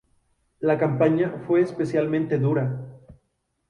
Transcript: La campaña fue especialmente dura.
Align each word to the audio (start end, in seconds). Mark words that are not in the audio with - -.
La 0.61 0.79
campaña 0.79 1.43
fue 1.45 1.61
especialmente 1.61 2.39
dura. 2.39 2.87